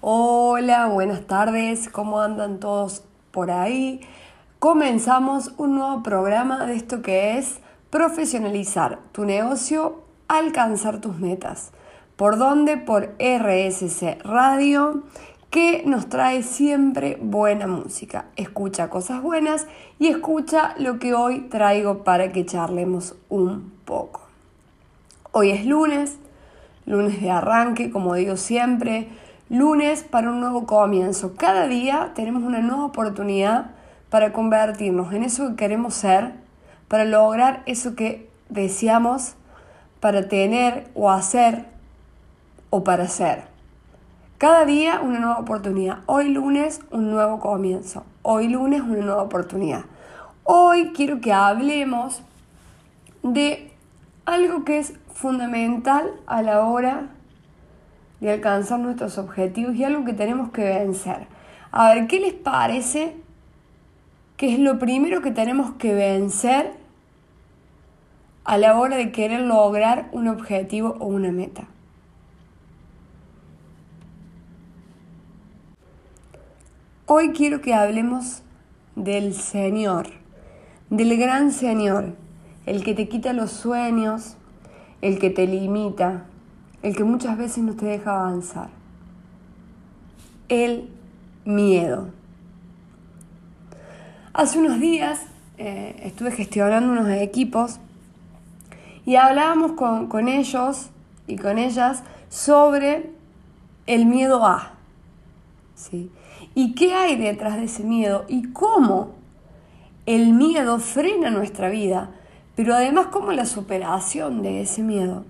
[0.00, 3.02] Hola, buenas tardes, ¿cómo andan todos
[3.32, 4.00] por ahí?
[4.60, 7.58] Comenzamos un nuevo programa de esto que es
[7.90, 11.72] profesionalizar tu negocio, alcanzar tus metas.
[12.14, 12.76] ¿Por dónde?
[12.76, 15.02] Por RSC Radio,
[15.50, 18.26] que nos trae siempre buena música.
[18.36, 19.66] Escucha cosas buenas
[19.98, 24.20] y escucha lo que hoy traigo para que charlemos un poco.
[25.32, 26.20] Hoy es lunes,
[26.86, 29.08] lunes de arranque, como digo siempre
[29.50, 31.34] lunes para un nuevo comienzo.
[31.36, 33.70] Cada día tenemos una nueva oportunidad
[34.10, 36.34] para convertirnos en eso que queremos ser,
[36.88, 39.34] para lograr eso que deseamos,
[40.00, 41.66] para tener o hacer
[42.70, 43.44] o para ser.
[44.38, 45.98] Cada día una nueva oportunidad.
[46.06, 48.04] Hoy lunes un nuevo comienzo.
[48.22, 49.84] Hoy lunes una nueva oportunidad.
[50.44, 52.22] Hoy quiero que hablemos
[53.22, 53.72] de
[54.26, 57.08] algo que es fundamental a la hora
[58.20, 61.26] de alcanzar nuestros objetivos y algo que tenemos que vencer.
[61.70, 63.16] A ver, ¿qué les parece
[64.36, 66.72] que es lo primero que tenemos que vencer
[68.44, 71.68] a la hora de querer lograr un objetivo o una meta?
[77.06, 78.42] Hoy quiero que hablemos
[78.94, 80.08] del Señor,
[80.90, 82.14] del gran Señor,
[82.66, 84.36] el que te quita los sueños,
[85.00, 86.26] el que te limita,
[86.82, 88.68] el que muchas veces no te deja avanzar.
[90.48, 90.88] El
[91.44, 92.08] miedo.
[94.32, 95.22] Hace unos días
[95.56, 97.80] eh, estuve gestionando unos equipos
[99.04, 100.90] y hablábamos con, ellos
[101.26, 103.10] y con ellas sobre
[103.86, 104.74] el miedo a.
[105.74, 106.10] ¿sí?
[106.54, 108.24] ¿Y qué hay detrás de ese miedo?
[108.28, 109.14] ¿Y cómo
[110.06, 112.10] el miedo frena nuestra vida?
[112.54, 115.24] Pero además cómo la superación de ese miedo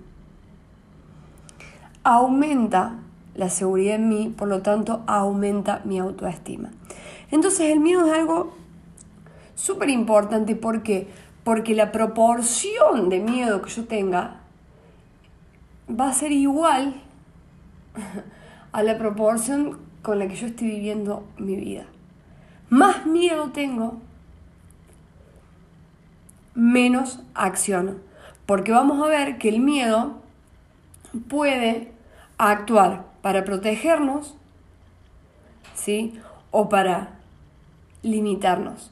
[2.09, 2.95] aumenta
[3.35, 6.71] la seguridad en mí, por lo tanto aumenta mi autoestima.
[7.31, 8.53] Entonces el miedo es algo
[9.55, 11.07] súper importante porque
[11.43, 14.41] porque la proporción de miedo que yo tenga
[15.89, 17.01] va a ser igual
[18.71, 21.85] a la proporción con la que yo estoy viviendo mi vida.
[22.69, 23.99] Más miedo tengo,
[26.53, 27.95] menos acciono.
[28.45, 30.21] Porque vamos a ver que el miedo
[31.27, 31.98] puede
[32.39, 34.35] actuar para protegernos,
[35.75, 36.19] ¿sí?
[36.51, 37.19] O para
[38.01, 38.91] limitarnos.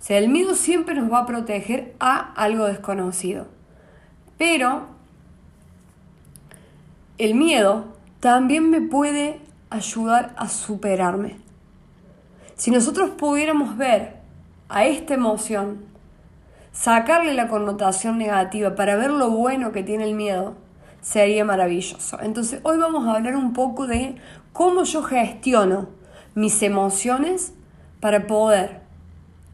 [0.00, 3.46] O sea, el miedo siempre nos va a proteger a algo desconocido.
[4.38, 4.86] Pero
[7.18, 7.84] el miedo
[8.20, 11.36] también me puede ayudar a superarme.
[12.56, 14.16] Si nosotros pudiéramos ver
[14.68, 15.84] a esta emoción,
[16.72, 20.54] sacarle la connotación negativa para ver lo bueno que tiene el miedo,
[21.04, 22.18] sería maravilloso.
[22.22, 24.16] Entonces, hoy vamos a hablar un poco de
[24.54, 25.88] cómo yo gestiono
[26.34, 27.52] mis emociones
[28.00, 28.80] para poder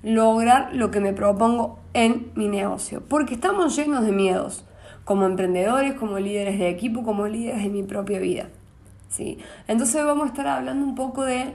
[0.04, 3.02] lograr lo que me propongo en mi negocio.
[3.06, 4.64] Porque estamos llenos de miedos,
[5.04, 8.48] como emprendedores, como líderes de equipo, como líderes de mi propia vida.
[9.08, 9.38] ¿sí?
[9.66, 11.52] Entonces vamos a estar hablando un poco de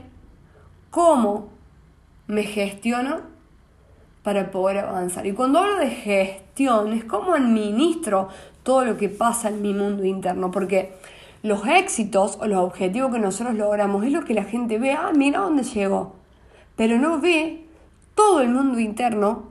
[0.90, 1.48] cómo
[2.26, 3.22] me gestiono
[4.22, 5.26] para poder avanzar.
[5.26, 8.28] Y cuando hablo de gestión, es cómo administro
[8.66, 10.92] todo lo que pasa en mi mundo interno, porque
[11.44, 15.12] los éxitos o los objetivos que nosotros logramos es lo que la gente ve, ah,
[15.14, 16.16] mira dónde llegó,
[16.74, 17.64] pero no ve
[18.16, 19.44] todo el mundo interno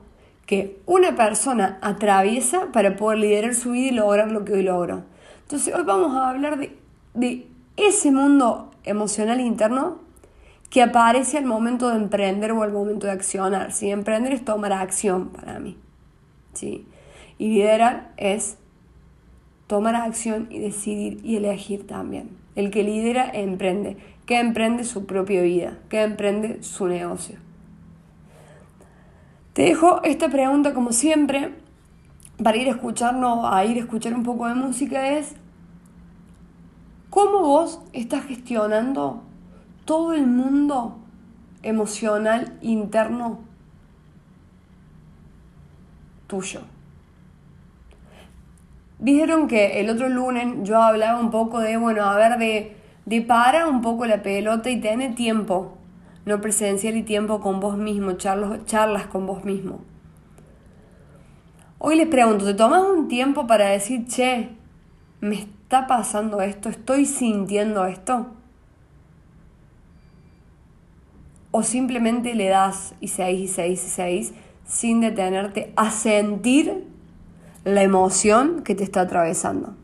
[0.44, 5.04] que una persona atraviesa para poder liderar su vida y lograr lo que hoy logró.
[5.44, 6.76] Entonces hoy vamos a hablar de,
[7.14, 7.46] de
[7.78, 9.96] ese mundo emocional interno
[10.68, 13.72] que aparece al momento de emprender o al momento de accionar.
[13.72, 15.78] Si emprender es tomar acción para mí.
[16.52, 16.86] ¿sí?
[17.38, 18.58] Y liderar es
[19.66, 22.30] tomar acción y decidir y elegir también.
[22.54, 27.38] El que lidera emprende, que emprende su propia vida, que emprende su negocio.
[29.52, 31.54] Te dejo esta pregunta como siempre
[32.42, 35.34] para ir a escucharnos, a ir a escuchar un poco de música es
[37.08, 39.22] ¿cómo vos estás gestionando
[39.86, 40.98] todo el mundo
[41.62, 43.40] emocional interno
[46.26, 46.60] tuyo?
[48.98, 53.20] Dijeron que el otro lunes yo hablaba un poco de, bueno, a ver, de, de
[53.20, 55.76] para un poco la pelota y tiene tiempo,
[56.24, 59.80] no presencial y tiempo con vos mismo, charlas, charlas con vos mismo.
[61.78, 64.48] Hoy les pregunto, ¿te tomas un tiempo para decir, che,
[65.20, 68.28] me está pasando esto, estoy sintiendo esto?
[71.50, 74.34] ¿O simplemente le das y seis y seis y seis
[74.64, 76.95] sin detenerte a sentir
[77.66, 79.74] la emoción que te está atravesando.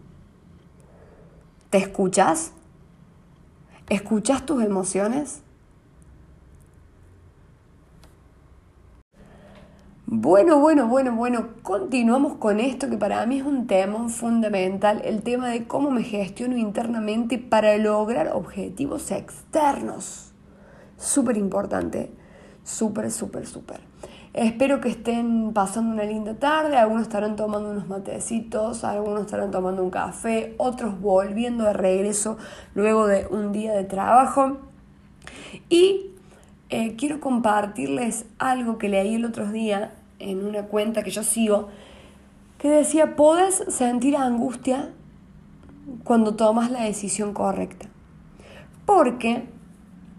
[1.69, 2.52] ¿Te escuchas?
[3.88, 5.43] ¿Escuchas tus emociones?
[10.06, 15.23] Bueno, bueno, bueno, bueno, continuamos con esto que para mí es un tema fundamental, el
[15.23, 20.31] tema de cómo me gestiono internamente para lograr objetivos externos.
[20.99, 22.12] Súper importante,
[22.62, 23.91] súper, súper, súper.
[24.34, 29.82] Espero que estén pasando una linda tarde, algunos estarán tomando unos matecitos, algunos estarán tomando
[29.82, 32.38] un café, otros volviendo de regreso
[32.75, 34.56] luego de un día de trabajo.
[35.69, 36.12] Y
[36.70, 41.69] eh, quiero compartirles algo que leí el otro día en una cuenta que yo sigo
[42.62, 44.90] que decía, puedes sentir angustia
[46.05, 47.87] cuando tomas la decisión correcta.
[48.87, 49.49] Porque,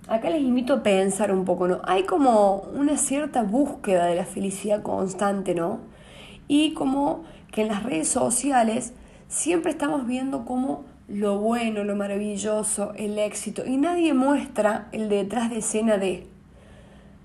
[0.07, 1.81] acá les invito a pensar un poco, ¿no?
[1.85, 5.79] Hay como una cierta búsqueda de la felicidad constante, ¿no?
[6.47, 8.94] Y como que en las redes sociales
[9.27, 15.50] siempre estamos viendo como lo bueno, lo maravilloso, el éxito, y nadie muestra el detrás
[15.50, 16.27] de escena de.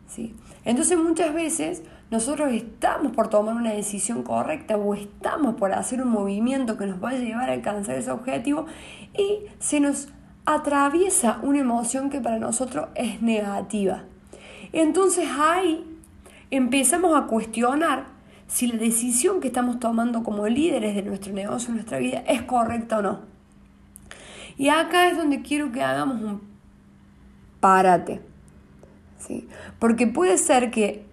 [0.06, 0.34] ¿sí?
[0.64, 6.08] Entonces muchas veces nosotros estamos por tomar una decisión correcta o estamos por hacer un
[6.08, 8.66] movimiento que nos va a llevar a alcanzar ese objetivo
[9.16, 10.08] y se nos
[10.54, 14.04] atraviesa una emoción que para nosotros es negativa.
[14.72, 15.84] Entonces ahí
[16.50, 18.06] empezamos a cuestionar
[18.46, 22.98] si la decisión que estamos tomando como líderes de nuestro negocio, nuestra vida, es correcta
[22.98, 23.20] o no.
[24.56, 26.40] Y acá es donde quiero que hagamos un
[27.60, 28.22] parate.
[29.18, 29.48] ¿sí?
[29.78, 31.04] Porque puede ser que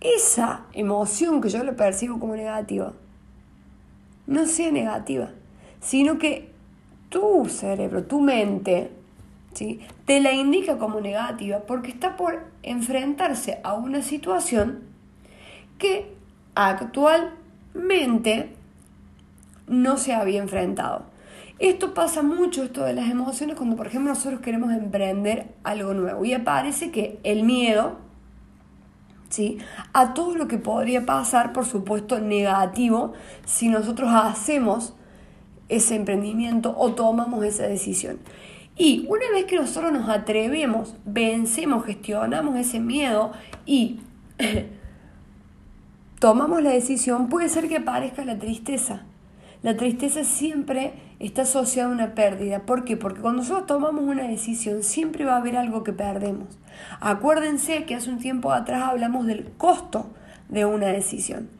[0.00, 2.92] esa emoción que yo le percibo como negativa
[4.26, 5.30] no sea negativa,
[5.80, 6.49] sino que
[7.10, 8.90] tu cerebro, tu mente,
[9.52, 9.80] ¿sí?
[10.06, 14.84] te la indica como negativa porque está por enfrentarse a una situación
[15.78, 16.14] que
[16.54, 18.54] actualmente
[19.66, 21.04] no se había enfrentado.
[21.58, 26.24] Esto pasa mucho, esto de las emociones, cuando por ejemplo nosotros queremos emprender algo nuevo
[26.24, 27.98] y aparece que el miedo,
[29.92, 33.12] a todo lo que podría pasar, por supuesto, negativo
[33.44, 34.94] si nosotros hacemos
[35.70, 38.18] ese emprendimiento o tomamos esa decisión.
[38.76, 43.32] Y una vez que nosotros nos atrevemos, vencemos, gestionamos ese miedo
[43.66, 44.00] y
[46.18, 49.02] tomamos la decisión, puede ser que aparezca la tristeza.
[49.62, 52.60] La tristeza siempre está asociada a una pérdida.
[52.60, 52.96] ¿Por qué?
[52.96, 56.58] Porque cuando nosotros tomamos una decisión siempre va a haber algo que perdemos.
[57.00, 60.06] Acuérdense que hace un tiempo atrás hablamos del costo
[60.48, 61.59] de una decisión.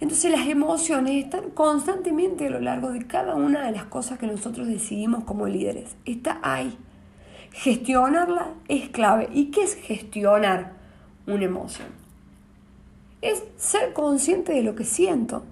[0.00, 4.26] Entonces las emociones están constantemente a lo largo de cada una de las cosas que
[4.26, 5.96] nosotros decidimos como líderes.
[6.04, 6.76] Está ahí.
[7.52, 9.28] Gestionarla es clave.
[9.32, 10.74] ¿Y qué es gestionar
[11.26, 11.88] una emoción?
[13.22, 15.42] Es ser consciente de lo que siento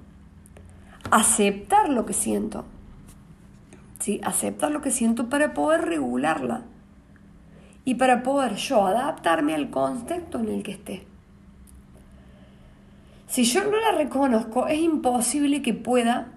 [1.11, 2.65] aceptar lo que siento.
[3.99, 4.21] ¿Sí?
[4.25, 6.63] Aceptar lo que siento para poder regularla
[7.85, 11.07] y para poder yo adaptarme al contexto en el que esté.
[13.27, 16.33] Si yo no la reconozco, es imposible que pueda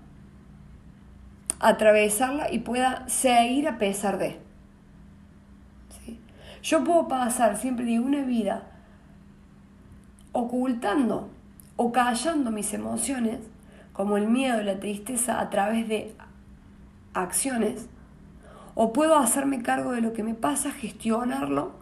[1.60, 4.40] atravesarla y pueda seguir a pesar de.
[6.62, 8.64] Yo puedo pasar siempre de una vida
[10.34, 11.30] ocultando
[11.78, 13.40] o callando mis emociones
[13.94, 16.16] como el miedo la tristeza a través de
[17.14, 17.90] acciones,
[18.76, 21.74] o puedo hacerme cargo de lo que me pasa, gestionarlo,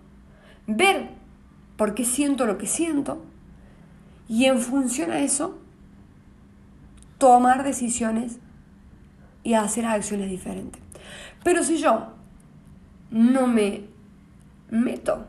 [0.65, 1.09] ver
[1.75, 3.23] por qué siento lo que siento
[4.27, 5.57] y en función a eso
[7.17, 8.39] tomar decisiones
[9.43, 10.81] y hacer acciones diferentes.
[11.43, 12.13] Pero si yo
[13.09, 13.85] no me
[14.69, 15.27] meto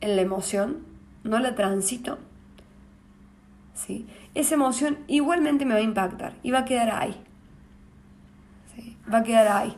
[0.00, 0.78] en la emoción,
[1.24, 2.18] no la transito,
[3.74, 4.06] ¿sí?
[4.34, 7.22] esa emoción igualmente me va a impactar y va a quedar ahí.
[9.12, 9.76] Va a quedar ahí.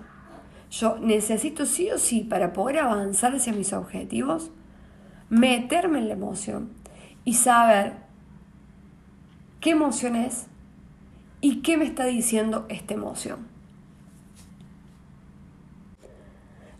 [0.70, 4.50] Yo necesito sí o sí para poder avanzar hacia mis objetivos,
[5.28, 6.70] meterme en la emoción
[7.24, 8.07] y saber
[9.60, 10.46] qué emoción es
[11.40, 13.46] y qué me está diciendo esta emoción.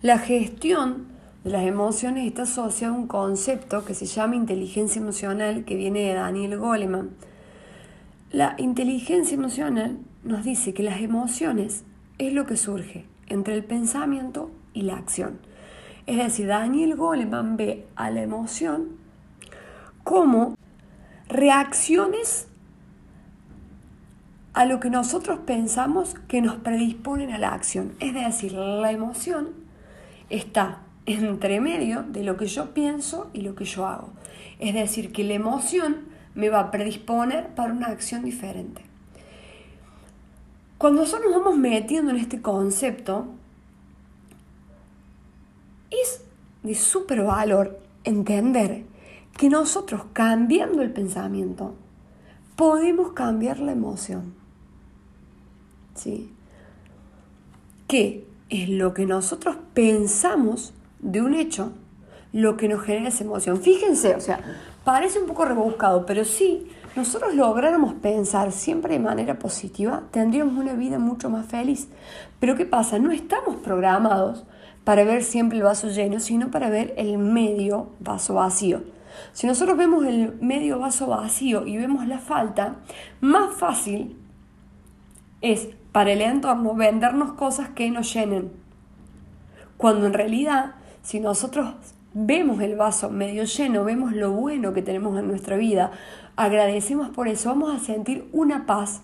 [0.02, 1.06] La gestión
[1.44, 6.00] de las emociones está asociada a un concepto que se llama inteligencia emocional que viene
[6.00, 7.11] de Daniel Goleman
[8.30, 11.85] la inteligencia emocional nos dice que las emociones
[12.18, 15.38] es lo que surge entre el pensamiento y la acción.
[16.04, 18.99] Es decir, Daniel Goleman ve a la emoción
[20.04, 20.56] como
[21.28, 22.48] reacciones
[24.58, 27.92] a lo que nosotros pensamos que nos predisponen a la acción.
[28.00, 29.50] Es decir, la emoción
[30.30, 34.08] está entre medio de lo que yo pienso y lo que yo hago.
[34.58, 38.82] Es decir, que la emoción me va a predisponer para una acción diferente.
[40.76, 43.28] Cuando nosotros nos vamos metiendo en este concepto,
[46.64, 48.86] de súper valor entender
[49.36, 51.76] que nosotros cambiando el pensamiento
[52.56, 54.38] podemos cambiar la emoción.
[55.99, 56.33] ¿Sí?
[57.88, 61.73] ¿Qué es lo que nosotros pensamos de un hecho
[62.33, 63.61] lo que nos genera esa emoción?
[63.61, 64.38] Fíjense, o sea,
[64.85, 70.75] parece un poco rebuscado, pero sí nosotros lográramos pensar siempre de manera positiva, tendríamos una
[70.75, 71.88] vida mucho más feliz.
[72.38, 73.00] Pero ¿qué pasa?
[73.00, 74.45] No estamos programados
[74.85, 78.83] para ver siempre el vaso lleno, sino para ver el medio vaso vacío.
[79.33, 82.76] Si nosotros vemos el medio vaso vacío y vemos la falta,
[83.21, 84.17] más fácil
[85.40, 88.52] es para el entorno vendernos cosas que nos llenen.
[89.76, 91.75] Cuando en realidad, si nosotros
[92.14, 95.92] vemos el vaso medio lleno, vemos lo bueno que tenemos en nuestra vida,
[96.37, 99.02] agradecemos por eso, vamos a sentir una paz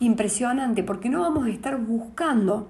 [0.00, 2.68] impresionante, porque no vamos a estar buscando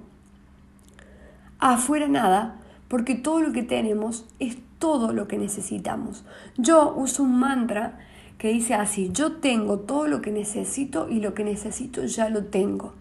[1.59, 6.25] afuera nada, porque todo lo que tenemos es todo lo que necesitamos.
[6.57, 7.99] Yo uso un mantra
[8.39, 12.45] que dice así, yo tengo todo lo que necesito y lo que necesito ya lo
[12.45, 12.93] tengo.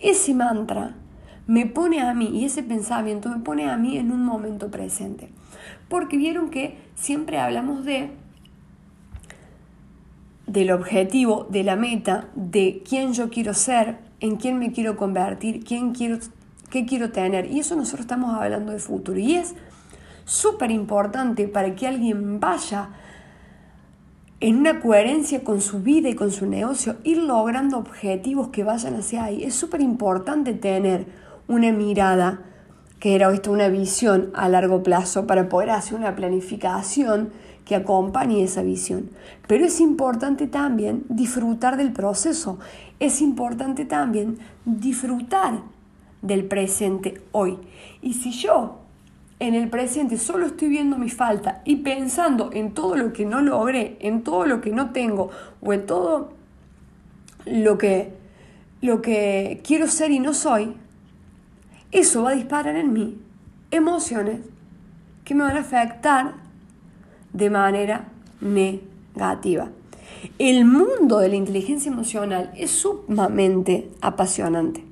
[0.00, 0.94] Ese mantra
[1.46, 5.30] me pone a mí y ese pensamiento me pone a mí en un momento presente.
[5.88, 8.10] Porque vieron que siempre hablamos de
[10.46, 15.62] del objetivo, de la meta, de quién yo quiero ser, en quién me quiero convertir,
[15.62, 16.18] quién quiero,
[16.70, 17.50] qué quiero tener.
[17.50, 19.18] Y eso nosotros estamos hablando de futuro.
[19.18, 19.54] Y es
[20.24, 22.90] súper importante para que alguien vaya
[24.40, 28.94] en una coherencia con su vida y con su negocio, ir logrando objetivos que vayan
[28.94, 29.42] hacia ahí.
[29.42, 31.06] Es súper importante tener
[31.48, 32.44] una mirada,
[33.00, 37.30] que era esto, una visión a largo plazo para poder hacer una planificación
[37.64, 39.10] que acompañe esa visión.
[39.48, 42.58] Pero es importante también disfrutar del proceso,
[43.00, 45.62] es importante también disfrutar
[46.22, 47.58] del presente hoy.
[48.02, 48.77] Y si yo
[49.40, 53.40] en el presente solo estoy viendo mi falta y pensando en todo lo que no
[53.40, 55.30] logré, en todo lo que no tengo
[55.60, 56.32] o en todo
[57.46, 58.14] lo que,
[58.80, 60.74] lo que quiero ser y no soy,
[61.92, 63.18] eso va a disparar en mí
[63.70, 64.40] emociones
[65.24, 66.34] que me van a afectar
[67.32, 68.08] de manera
[68.40, 69.70] negativa.
[70.38, 74.84] El mundo de la inteligencia emocional es sumamente apasionante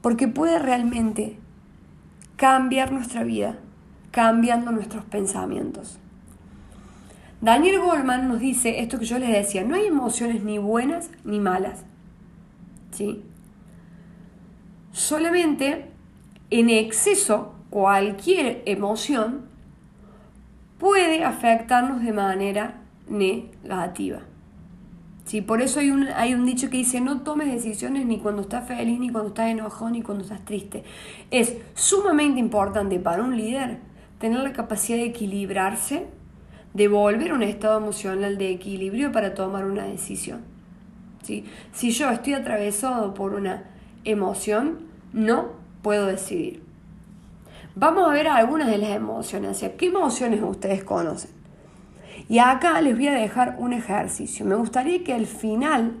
[0.00, 1.38] porque puede realmente
[2.36, 3.58] cambiar nuestra vida
[4.10, 5.98] cambiando nuestros pensamientos.
[7.40, 11.38] Daniel Goldman nos dice esto que yo les decía, no hay emociones ni buenas ni
[11.38, 11.84] malas.
[12.90, 13.22] ¿Sí?
[14.92, 15.90] Solamente
[16.50, 19.46] en exceso cualquier emoción
[20.78, 24.20] puede afectarnos de manera negativa.
[25.24, 25.42] ¿Sí?
[25.42, 28.66] Por eso hay un, hay un dicho que dice, no tomes decisiones ni cuando estás
[28.66, 30.82] feliz, ni cuando estás enojado, ni cuando estás triste.
[31.30, 33.78] Es sumamente importante para un líder
[34.18, 36.06] tener la capacidad de equilibrarse,
[36.74, 40.42] de volver a un estado emocional de equilibrio para tomar una decisión.
[41.22, 41.44] ¿Sí?
[41.72, 43.64] Si yo estoy atravesado por una
[44.04, 44.78] emoción,
[45.12, 46.62] no puedo decidir.
[47.74, 49.64] Vamos a ver algunas de las emociones.
[49.76, 51.30] ¿Qué emociones ustedes conocen?
[52.28, 54.44] Y acá les voy a dejar un ejercicio.
[54.44, 55.94] Me gustaría que al final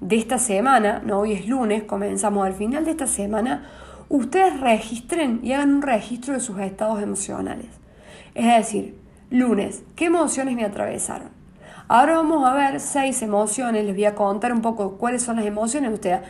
[0.00, 3.70] de esta semana, no hoy es lunes, comenzamos al final de esta semana,
[4.08, 7.68] ustedes registren y hagan un registro de sus estados emocionales.
[8.34, 8.96] Es decir,
[9.30, 11.30] lunes, ¿qué emociones me atravesaron?
[11.88, 15.46] Ahora vamos a ver seis emociones, les voy a contar un poco cuáles son las
[15.46, 15.92] emociones.
[15.92, 16.20] Ustedes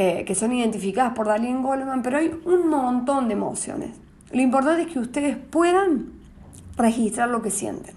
[0.00, 3.96] eh, que son identificadas por Daniel Goleman, pero hay un montón de emociones.
[4.30, 6.12] Lo importante es que ustedes puedan
[6.76, 7.96] registrar lo que sienten.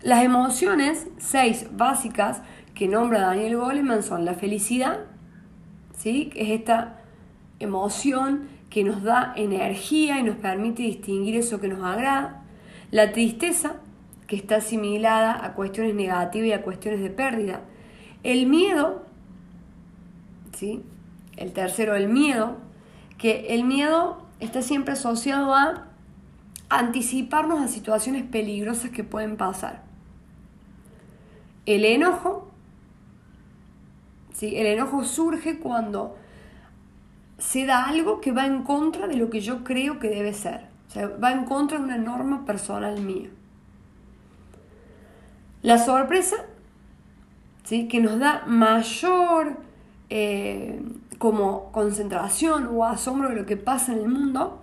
[0.00, 2.40] Las emociones, seis básicas
[2.74, 5.00] que nombra Daniel Goleman, son la felicidad,
[6.02, 6.26] ¿sí?
[6.26, 6.98] que es esta
[7.60, 12.42] emoción que nos da energía y nos permite distinguir eso que nos agrada.
[12.90, 13.76] La tristeza,
[14.26, 17.60] que está asimilada a cuestiones negativas y a cuestiones de pérdida.
[18.24, 19.04] El miedo,
[20.56, 20.82] ¿sí?
[21.36, 22.56] El tercero, el miedo,
[23.16, 25.86] que el miedo está siempre asociado a
[26.68, 29.82] anticiparnos a situaciones peligrosas que pueden pasar.
[31.64, 32.51] El enojo,
[34.42, 36.16] El enojo surge cuando
[37.38, 40.66] se da algo que va en contra de lo que yo creo que debe ser.
[40.88, 43.30] O sea, va en contra de una norma personal mía.
[45.62, 46.36] La sorpresa
[47.64, 47.88] ¿sí?
[47.88, 49.56] que nos da mayor
[50.10, 50.82] eh,
[51.18, 54.60] como concentración o asombro de lo que pasa en el mundo,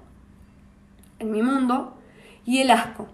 [1.19, 1.97] en mi mundo,
[2.45, 3.07] y el asco.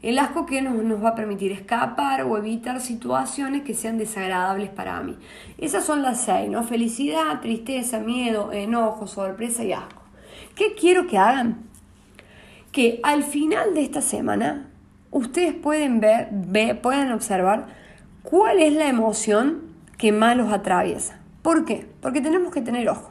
[0.00, 4.70] El asco que nos, nos, va a permitir escapar o evitar situaciones que sean desagradables
[4.70, 5.16] para mí.
[5.58, 6.62] Esas son las seis, ¿no?
[6.62, 10.02] Felicidad, tristeza, miedo, enojo, sorpresa y asco.
[10.54, 11.64] ¿Qué quiero que hagan?
[12.70, 14.70] Que al final de esta semana
[15.10, 17.66] ustedes pueden ver, pueden observar
[18.22, 19.62] cuál es la emoción
[19.96, 21.18] que más los atraviesa.
[21.42, 21.88] ¿Por qué?
[22.00, 23.10] Porque tenemos que tener ojo.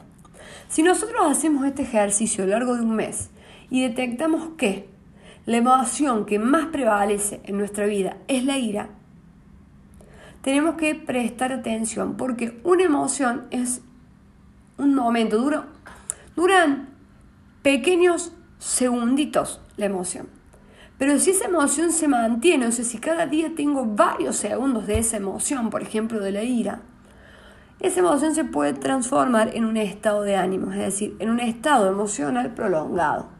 [0.68, 3.30] Si nosotros hacemos este ejercicio a lo largo de un mes
[3.70, 4.88] y detectamos que
[5.48, 8.90] la emoción que más prevalece en nuestra vida es la ira,
[10.42, 13.80] tenemos que prestar atención porque una emoción es
[14.76, 15.64] un momento, duro,
[16.36, 16.90] duran
[17.62, 20.28] pequeños segunditos la emoción.
[20.98, 24.98] Pero si esa emoción se mantiene, o sea, si cada día tengo varios segundos de
[24.98, 26.82] esa emoción, por ejemplo de la ira,
[27.80, 31.88] esa emoción se puede transformar en un estado de ánimo, es decir, en un estado
[31.88, 33.37] emocional prolongado.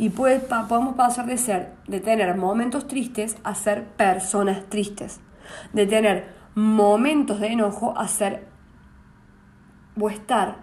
[0.00, 5.20] Y podemos pasar de ser, de tener momentos tristes a ser personas tristes,
[5.74, 8.46] de tener momentos de enojo a ser
[10.00, 10.56] o estar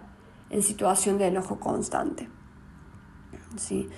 [0.50, 2.28] en situación de enojo constante.
[3.56, 3.88] ¿Sí?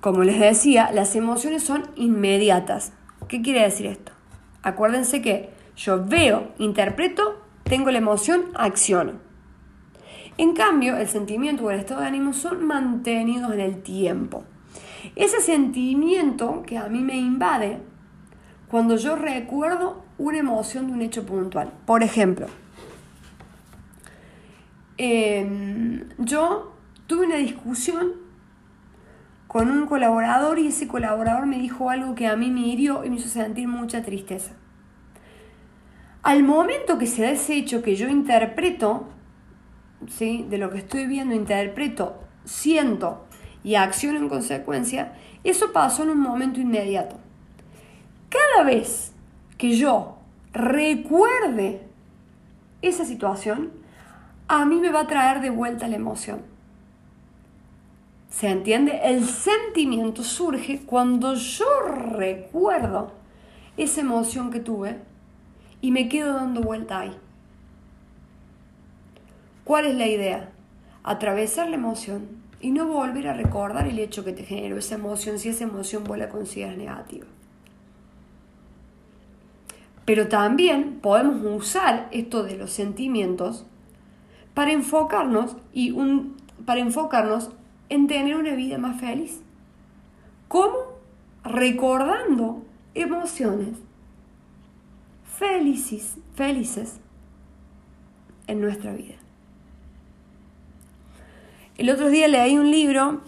[0.00, 2.94] Como les decía, las emociones son inmediatas.
[3.28, 4.10] ¿Qué quiere decir esto?
[4.64, 9.25] Acuérdense que yo veo, interpreto tengo la emoción, acciono.
[10.38, 14.44] En cambio, el sentimiento o el estado de ánimo son mantenidos en el tiempo.
[15.14, 17.78] Ese sentimiento que a mí me invade
[18.68, 21.72] cuando yo recuerdo una emoción de un hecho puntual.
[21.86, 22.46] Por ejemplo,
[24.98, 26.72] em, yo
[27.06, 28.12] tuve una discusión
[29.46, 33.10] con un colaborador y ese colaborador me dijo algo que a mí me hirió y
[33.10, 34.52] me hizo sentir mucha tristeza.
[36.22, 39.08] Al momento que se da ese hecho que yo interpreto,
[40.08, 40.46] ¿sí?
[40.48, 43.26] de lo que estoy viendo, interpreto, siento
[43.64, 45.12] y acciono en consecuencia,
[45.44, 47.16] eso pasó en un momento inmediato.
[48.28, 49.12] Cada vez
[49.58, 50.18] que yo
[50.52, 51.82] recuerde
[52.82, 53.72] esa situación,
[54.48, 56.42] a mí me va a traer de vuelta la emoción.
[58.30, 59.00] ¿Se entiende?
[59.02, 63.12] El sentimiento surge cuando yo recuerdo
[63.76, 64.98] esa emoción que tuve
[65.80, 67.16] y me quedo dando vuelta ahí.
[69.66, 70.52] ¿Cuál es la idea?
[71.02, 72.28] Atravesar la emoción
[72.60, 76.04] y no volver a recordar el hecho que te generó esa emoción si esa emoción
[76.04, 77.26] vos la consideras negativa.
[80.04, 83.66] Pero también podemos usar esto de los sentimientos
[84.54, 87.50] para enfocarnos y un, para enfocarnos
[87.88, 89.42] en tener una vida más feliz.
[90.46, 90.76] ¿Cómo?
[91.42, 92.62] Recordando
[92.94, 93.78] emociones
[95.24, 97.00] felices, felices
[98.46, 99.25] en nuestra vida.
[101.78, 103.20] El otro día leí un libro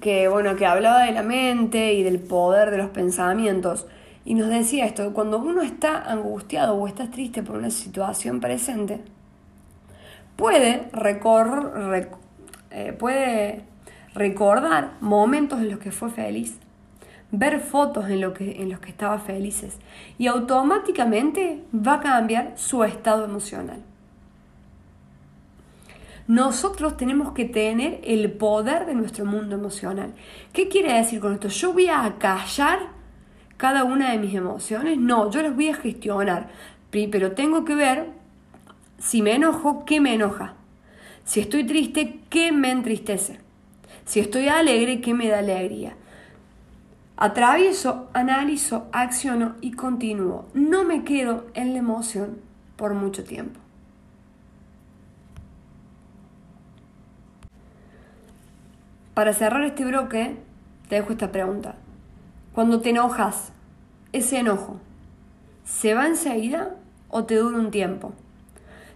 [0.00, 3.86] que, bueno, que hablaba de la mente y del poder de los pensamientos
[4.24, 9.00] y nos decía esto, cuando uno está angustiado o está triste por una situación presente,
[10.36, 12.10] puede, recorrer,
[12.70, 13.62] eh, puede
[14.14, 16.58] recordar momentos en los que fue feliz
[17.30, 19.78] ver fotos en, lo que, en los que estaba felices
[20.18, 23.82] y automáticamente va a cambiar su estado emocional.
[26.28, 30.12] Nosotros tenemos que tener el poder de nuestro mundo emocional.
[30.52, 31.48] ¿Qué quiere decir con esto?
[31.48, 32.80] ¿Yo voy a callar
[33.56, 34.98] cada una de mis emociones?
[34.98, 36.50] No, yo las voy a gestionar,
[36.90, 38.10] pero tengo que ver
[38.98, 40.52] si me enojo, qué me enoja.
[41.24, 43.40] Si estoy triste, qué me entristece.
[44.04, 45.96] Si estoy alegre, qué me da alegría.
[47.16, 50.44] Atravieso, analizo, acciono y continúo.
[50.52, 52.38] No me quedo en la emoción
[52.76, 53.60] por mucho tiempo.
[59.18, 60.36] Para cerrar este bloque,
[60.88, 61.74] te dejo esta pregunta.
[62.54, 63.50] Cuando te enojas,
[64.12, 64.76] ese enojo,
[65.64, 66.76] ¿se va enseguida
[67.08, 68.12] o te dura un tiempo?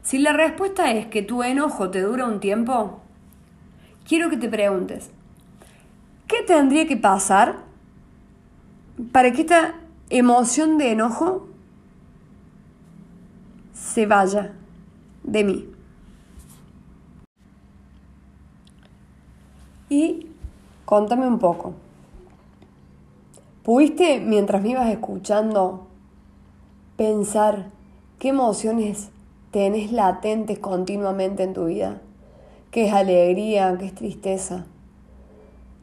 [0.03, 3.01] Si la respuesta es que tu enojo te dura un tiempo,
[4.07, 5.11] quiero que te preguntes,
[6.29, 7.57] ¿qué tendría que pasar
[9.11, 9.75] para que esta
[10.09, 11.49] emoción de enojo
[13.75, 14.53] se vaya
[15.25, 15.69] de mí.
[19.93, 20.27] Y
[20.87, 21.75] contame un poco.
[23.63, 25.87] ¿Pudiste, mientras me ibas escuchando,
[26.97, 27.67] pensar
[28.19, 29.11] qué emociones
[29.51, 32.01] tenés latentes continuamente en tu vida?
[32.71, 33.77] ¿Qué es alegría?
[33.79, 34.65] ¿Qué es tristeza?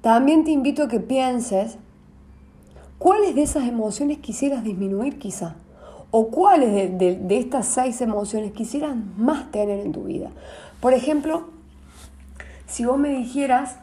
[0.01, 1.77] También te invito a que pienses
[2.97, 5.55] ¿Cuáles de esas emociones quisieras disminuir quizá?
[6.11, 10.31] ¿O cuáles de, estas seis emociones quisieras más tener en tu vida?
[10.81, 11.47] Por ejemplo,
[12.67, 13.77] si vos me dijeras,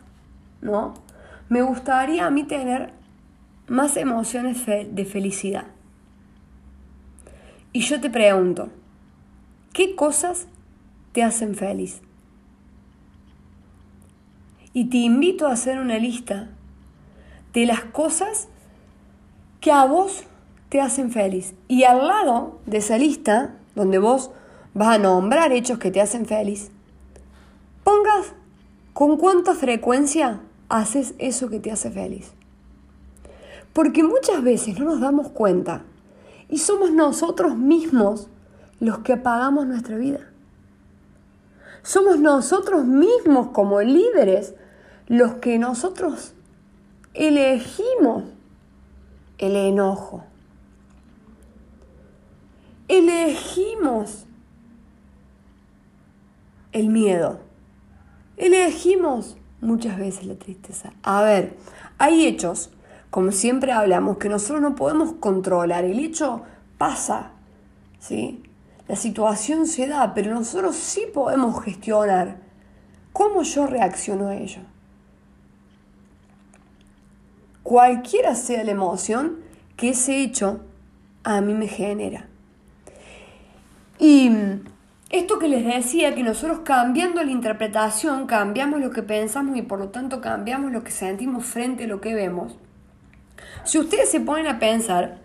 [0.66, 0.94] ¿no?
[1.48, 2.92] Me gustaría a mí tener
[3.68, 5.64] más emociones de felicidad.
[7.72, 8.70] Y yo te pregunto,
[9.72, 10.46] ¿qué cosas
[11.12, 12.00] te hacen feliz?
[14.72, 16.50] Y te invito a hacer una lista
[17.52, 18.48] de las cosas
[19.60, 20.24] que a vos
[20.68, 21.54] te hacen feliz.
[21.68, 24.30] Y al lado de esa lista, donde vos
[24.74, 26.70] vas a nombrar hechos que te hacen feliz,
[27.84, 28.34] pongas
[28.92, 32.32] con cuánta frecuencia haces eso que te hace feliz.
[33.72, 35.82] Porque muchas veces no nos damos cuenta
[36.48, 38.28] y somos nosotros mismos
[38.80, 40.20] los que apagamos nuestra vida.
[41.82, 44.54] Somos nosotros mismos como líderes
[45.06, 46.34] los que nosotros
[47.14, 48.24] elegimos
[49.38, 50.24] el enojo.
[52.88, 54.26] Elegimos
[56.72, 57.40] el miedo.
[58.36, 60.92] Elegimos muchas veces la tristeza.
[61.02, 61.56] A ver,
[61.98, 62.70] hay hechos,
[63.10, 65.84] como siempre hablamos, que nosotros no podemos controlar.
[65.84, 66.42] El hecho
[66.78, 67.32] pasa,
[67.98, 68.42] ¿sí?
[68.88, 72.38] La situación se da, pero nosotros sí podemos gestionar
[73.12, 74.60] cómo yo reacciono a ello.
[77.62, 79.38] Cualquiera sea la emoción
[79.76, 80.60] que ese hecho
[81.24, 82.28] a mí me genera.
[83.98, 84.30] Y
[85.10, 89.78] esto que les decía, que nosotros cambiando la interpretación, cambiamos lo que pensamos y por
[89.78, 92.56] lo tanto cambiamos lo que sentimos frente a lo que vemos.
[93.64, 95.18] Si ustedes se ponen a pensar,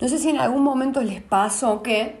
[0.00, 2.20] no sé si en algún momento les pasó que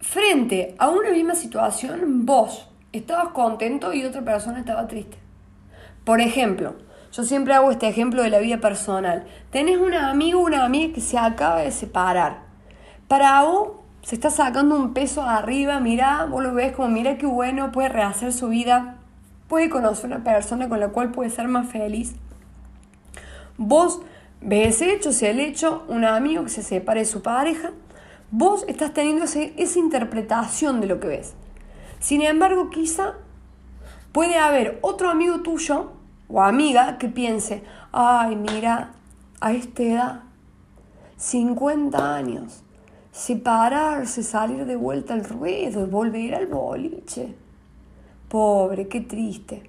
[0.00, 5.18] frente a una misma situación, vos estabas contento y otra persona estaba triste.
[6.04, 6.76] Por ejemplo,
[7.12, 9.26] yo siempre hago este ejemplo de la vida personal.
[9.50, 12.42] Tenés un amigo una amiga que se acaba de separar.
[13.08, 17.26] Para vos se está sacando un peso arriba, mira, vos lo ves como, mira qué
[17.26, 18.96] bueno, puede rehacer su vida,
[19.48, 22.14] puede conocer una persona con la cual puede ser más feliz.
[23.58, 24.00] Vos
[24.40, 27.70] ves ese hecho, sea el hecho, un amigo que se separe de su pareja,
[28.32, 31.34] Vos estás teniendo esa interpretación de lo que ves.
[31.98, 33.14] Sin embargo, quizá
[34.12, 35.90] puede haber otro amigo tuyo
[36.28, 38.92] o amiga que piense, ay, mira,
[39.40, 40.20] a esta edad,
[41.16, 42.62] 50 años,
[43.20, 47.34] separarse, salir de vuelta al ruedo, volver al boliche.
[48.30, 49.68] Pobre, qué triste.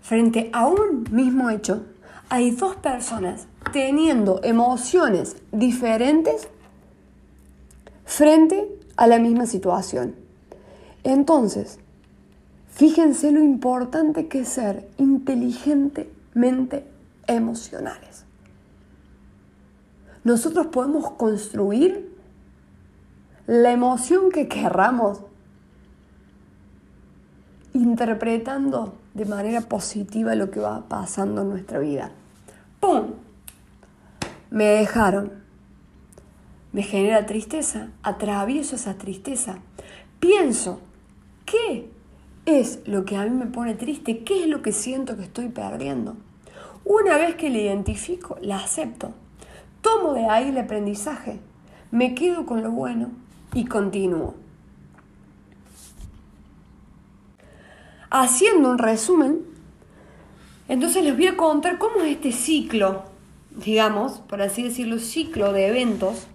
[0.00, 1.84] Frente a un mismo hecho,
[2.28, 6.48] hay dos personas teniendo emociones diferentes
[8.04, 10.16] frente a la misma situación.
[11.04, 11.78] Entonces,
[12.72, 16.84] fíjense lo importante que es ser inteligentemente
[17.28, 18.24] emocionales.
[20.24, 22.07] Nosotros podemos construir
[23.48, 25.22] la emoción que querramos
[27.72, 32.12] interpretando de manera positiva lo que va pasando en nuestra vida.
[32.78, 33.14] ¡Pum!
[34.50, 35.32] Me dejaron
[36.72, 39.60] me genera tristeza, atravieso esa tristeza,
[40.20, 40.80] pienso,
[41.46, 41.90] ¿qué
[42.44, 44.22] es lo que a mí me pone triste?
[44.22, 46.16] ¿Qué es lo que siento que estoy perdiendo?
[46.84, 49.12] Una vez que la identifico, la acepto,
[49.80, 51.40] tomo de ahí el aprendizaje,
[51.90, 53.08] me quedo con lo bueno
[53.54, 54.34] y continúo.
[58.10, 59.40] Haciendo un resumen,
[60.68, 63.04] entonces les voy a contar cómo es este ciclo,
[63.64, 66.26] digamos, por así decirlo, ciclo de eventos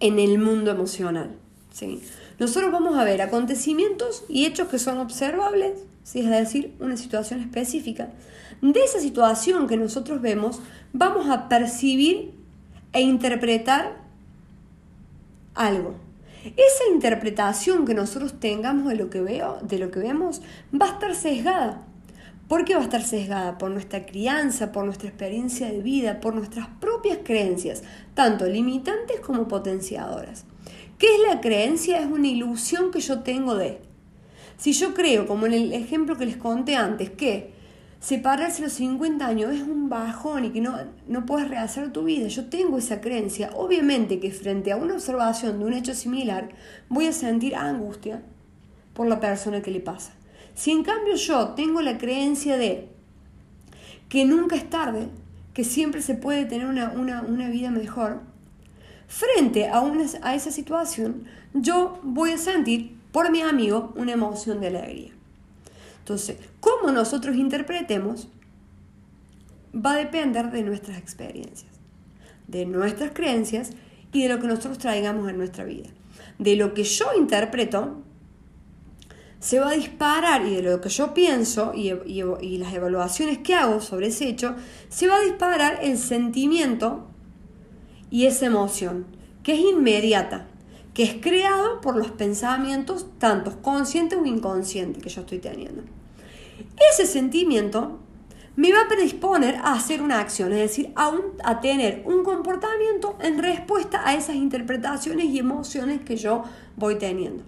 [0.00, 1.36] en el mundo emocional.
[1.72, 2.02] ¿sí?
[2.38, 6.20] Nosotros vamos a ver acontecimientos y hechos que son observables, ¿sí?
[6.20, 8.10] es decir, una situación específica.
[8.60, 10.60] De esa situación que nosotros vemos,
[10.92, 12.32] vamos a percibir
[12.92, 14.01] e interpretar
[15.54, 15.94] algo.
[16.44, 20.92] Esa interpretación que nosotros tengamos de lo que, veo, de lo que vemos va a
[20.92, 21.86] estar sesgada
[22.52, 23.56] ¿Por qué va a estar sesgada?
[23.56, 29.48] Por nuestra crianza, por nuestra experiencia de vida, por nuestras propias creencias, tanto limitantes como
[29.48, 30.44] potenciadoras.
[30.98, 31.98] ¿Qué es la creencia?
[32.00, 33.80] Es una ilusión que yo tengo de.
[34.58, 37.54] Si yo creo, como en el ejemplo que les conté antes, que
[38.02, 42.02] separarse a los 50 años es un bajón y que no, no puedes rehacer tu
[42.02, 46.48] vida, yo tengo esa creencia, obviamente que frente a una observación de un hecho similar
[46.88, 48.20] voy a sentir angustia
[48.92, 50.12] por la persona que le pasa.
[50.54, 52.88] Si en cambio yo tengo la creencia de
[54.08, 55.08] que nunca es tarde,
[55.54, 58.20] que siempre se puede tener una, vida mejor,
[59.06, 59.80] frente a,
[60.22, 65.12] a esa situación, yo voy a sentir por mi amigo una emoción de alegría.
[66.02, 68.28] Entonces, cómo nosotros interpretemos
[69.74, 71.70] va a depender de nuestras experiencias,
[72.48, 73.70] de nuestras creencias
[74.12, 75.88] y de lo que nosotros traigamos en nuestra vida.
[76.40, 78.02] De lo que yo interpreto
[79.38, 81.92] se va a disparar y de lo que yo pienso y,
[82.58, 84.56] las evaluaciones que hago sobre ese hecho,
[84.88, 87.06] se va a disparar el sentimiento
[88.10, 89.06] y esa emoción,
[89.44, 90.48] que es inmediata,
[90.94, 95.82] que es creado por los pensamientos, tanto conscientes o inconscientes que yo estoy teniendo.
[96.92, 97.98] Ese sentimiento
[98.56, 101.12] me va a predisponer a hacer una acción, es decir, a,
[101.44, 106.44] a tener un comportamiento en respuesta a esas interpretaciones y emociones que yo
[106.76, 107.44] voy teniendo.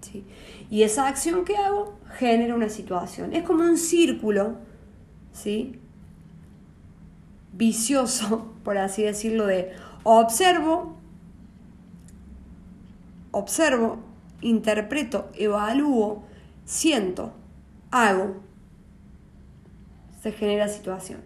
[0.00, 0.24] ¿sí?
[0.70, 3.34] Y esa acción que hago genera una situación.
[3.34, 4.56] Es como un círculo,
[5.32, 5.78] ¿sí?
[7.52, 9.72] Vicioso, por así decirlo, de
[10.04, 10.96] observo,
[13.34, 13.98] observo,
[14.40, 16.22] interpreto, evalúo,
[16.64, 17.32] siento,
[17.90, 18.36] hago,
[20.22, 21.20] se genera situación.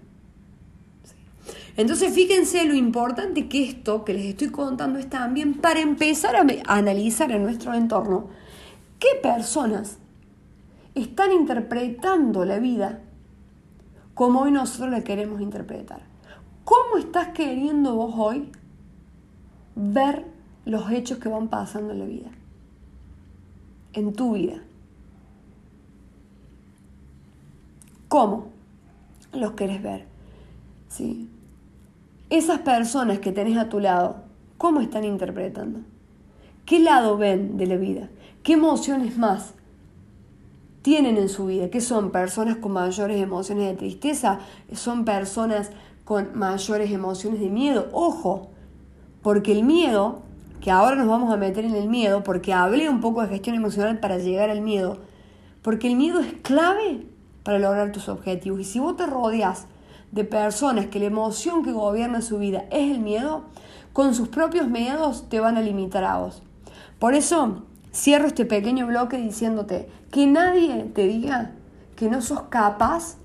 [1.77, 6.44] Entonces fíjense lo importante que esto que les estoy contando es también para empezar a
[6.66, 8.29] analizar en nuestro entorno
[8.99, 9.99] qué personas
[10.97, 13.01] están interpretando la vida
[14.14, 16.01] como hoy nosotros la queremos interpretar.
[16.64, 18.51] ¿Cómo estás queriendo vos hoy
[19.77, 20.25] ver
[20.68, 22.28] los hechos que van pasando en la vida?
[23.94, 24.62] En tu vida.
[28.09, 28.48] ¿Cómo
[29.33, 30.04] los querés ver?
[30.88, 31.31] ¿Sí?
[32.28, 34.16] Esas personas que tenés a tu lado,
[34.59, 35.81] ¿cómo están interpretando?
[36.66, 38.11] ¿Qué lado ven de la vida?
[38.42, 39.54] ¿Qué emociones más
[40.83, 41.70] tienen en su vida?
[41.70, 44.40] ¿Qué son personas con mayores emociones de tristeza?
[44.74, 45.70] ¿Son personas
[46.04, 47.88] con mayores emociones de miedo?
[47.92, 48.50] Ojo,
[49.22, 50.27] porque el miedo,
[50.61, 53.57] que ahora nos vamos a meter en el miedo, porque hablé un poco de gestión
[53.57, 54.99] emocional para llegar al miedo,
[55.62, 57.07] porque el miedo es clave
[57.42, 58.61] para lograr tus objetivos.
[58.61, 59.66] Y si vos te rodeas
[60.12, 63.44] de personas que la emoción que gobierna su vida es el miedo,
[63.92, 66.42] con sus propios miedos te van a limitar a vos.
[66.99, 71.53] Por eso cierro este pequeño bloque diciéndote que nadie te diga
[71.97, 73.16] que no sos capaz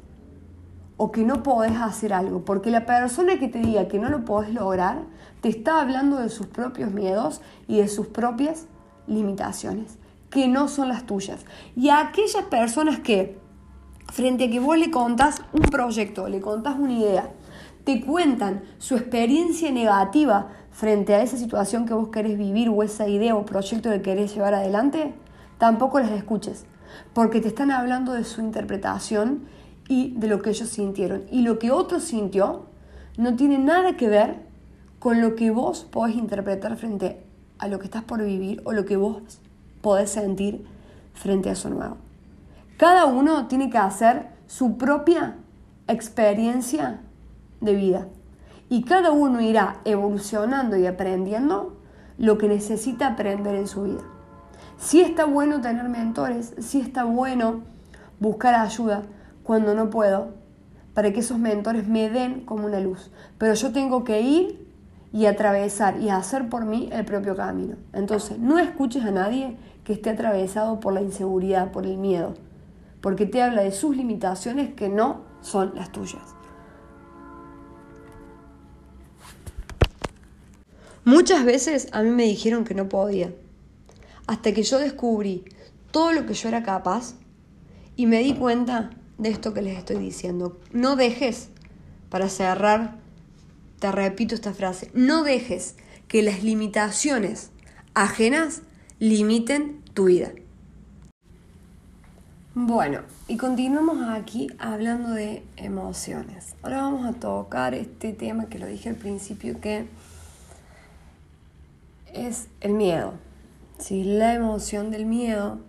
[0.97, 4.25] o que no podés hacer algo, porque la persona que te diga que no lo
[4.25, 4.99] podés lograr
[5.43, 8.67] te está hablando de sus propios miedos y de sus propias
[9.07, 9.97] limitaciones,
[10.29, 11.45] que no son las tuyas.
[11.75, 13.37] Y a aquellas personas que
[14.13, 17.29] frente a que vos le contás un proyecto, le contás una idea,
[17.83, 23.09] te cuentan su experiencia negativa frente a esa situación que vos querés vivir o esa
[23.09, 25.13] idea o proyecto que querés llevar adelante,
[25.57, 26.65] tampoco las escuches,
[27.11, 29.43] porque te están hablando de su interpretación
[29.89, 31.25] y de lo que ellos sintieron.
[31.29, 32.67] Y lo que otro sintió
[33.17, 34.52] no tiene nada que ver
[35.03, 37.21] con lo que vos podés interpretar frente
[37.59, 39.21] a lo que estás por vivir o lo que vos
[39.81, 40.65] podés sentir
[41.13, 41.97] frente a eso nuevo.
[42.77, 45.35] Cada uno tiene que hacer su propia
[45.89, 47.01] experiencia
[47.59, 48.07] de vida
[48.69, 51.75] y cada uno irá evolucionando y aprendiendo
[52.17, 54.03] lo que necesita aprender en su vida.
[54.77, 57.59] Sí está bueno tener mentores, sí está bueno
[58.21, 59.03] buscar ayuda
[59.43, 60.29] cuando no puedo,
[60.93, 63.11] para que esos mentores me den como una luz.
[63.37, 64.63] Pero yo tengo que ir
[65.13, 67.77] y atravesar y hacer por mí el propio camino.
[67.93, 72.33] Entonces, no escuches a nadie que esté atravesado por la inseguridad, por el miedo
[73.03, 76.21] porque te habla de sus limitaciones que no son las tuyas.
[81.03, 83.33] Muchas veces a mí me dijeron que no podía,
[84.25, 85.43] hasta que yo descubrí
[85.91, 87.15] todo lo que yo era capaz
[87.97, 90.61] y me di cuenta de esto que les estoy diciendo.
[90.71, 91.49] No dejes,
[92.09, 92.99] para cerrar,
[93.83, 95.75] te repito esta frase, no dejes
[96.07, 97.51] que las limitaciones
[97.93, 98.61] ajenas
[98.97, 100.31] limiten tu vida.
[102.55, 106.55] Bueno, y continuamos aquí hablando de emociones.
[106.61, 109.85] Ahora vamos a tocar este tema que lo dije al principio, que
[112.13, 113.15] es el miedo.
[113.79, 115.59] Si La emoción del miedo,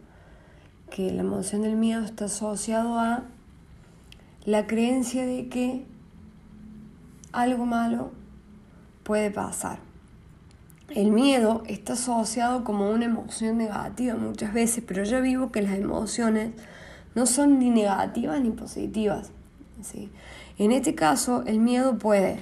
[0.89, 3.25] que la emoción del miedo está asociado a
[4.45, 5.94] la creencia de que
[7.35, 8.13] algo malo
[9.03, 9.79] puede pasar.
[10.89, 15.75] El miedo está asociado como una emoción negativa muchas veces, pero yo vivo que las
[15.75, 16.53] emociones
[17.15, 19.31] no son ni negativas ni positivas.
[19.83, 20.11] ¿sí?
[20.59, 22.41] En este caso, el miedo puede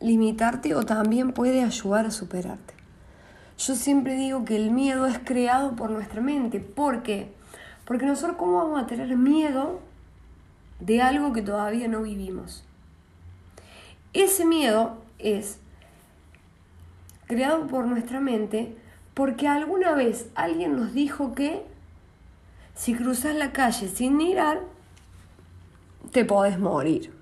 [0.00, 2.74] limitarte o también puede ayudar a superarte.
[3.56, 6.58] Yo siempre digo que el miedo es creado por nuestra mente.
[6.58, 7.32] ¿Por qué?
[7.84, 9.80] Porque nosotros cómo vamos a tener miedo
[10.80, 12.64] de algo que todavía no vivimos.
[14.14, 15.58] Ese miedo es
[17.26, 18.76] creado por nuestra mente
[19.12, 21.62] porque alguna vez alguien nos dijo que
[22.74, 24.60] si cruzas la calle sin mirar,
[26.12, 27.12] te podés morir,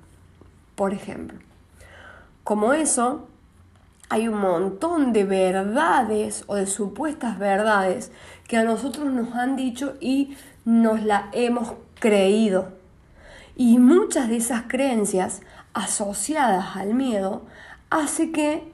[0.74, 1.38] por ejemplo.
[2.44, 3.28] Como eso,
[4.08, 8.12] hay un montón de verdades o de supuestas verdades
[8.48, 12.81] que a nosotros nos han dicho y nos la hemos creído.
[13.56, 15.42] Y muchas de esas creencias
[15.74, 17.42] asociadas al miedo
[17.90, 18.72] hace que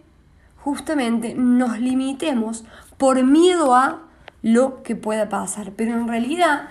[0.57, 2.65] justamente nos limitemos
[2.97, 4.01] por miedo a
[4.43, 5.73] lo que pueda pasar.
[5.73, 6.69] Pero en realidad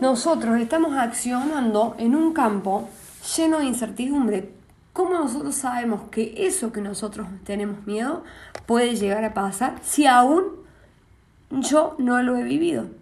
[0.00, 2.88] nosotros estamos accionando en un campo
[3.36, 4.52] lleno de incertidumbre.
[4.92, 8.24] ¿Cómo nosotros sabemos que eso que nosotros tenemos miedo
[8.66, 10.44] puede llegar a pasar si aún
[11.50, 13.01] yo no lo he vivido?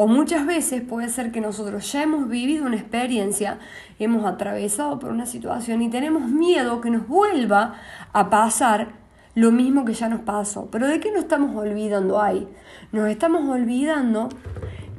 [0.00, 3.58] O muchas veces puede ser que nosotros ya hemos vivido una experiencia,
[3.98, 7.74] hemos atravesado por una situación y tenemos miedo que nos vuelva
[8.12, 8.92] a pasar
[9.34, 10.68] lo mismo que ya nos pasó.
[10.70, 12.46] Pero ¿de qué nos estamos olvidando ahí?
[12.92, 14.28] Nos estamos olvidando